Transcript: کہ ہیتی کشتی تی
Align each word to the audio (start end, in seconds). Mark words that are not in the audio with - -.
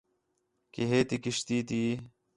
کہ 0.73 0.81
ہیتی 0.91 1.17
کشتی 1.23 1.57
تی 1.67 1.81